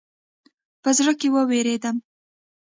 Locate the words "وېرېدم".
1.49-1.95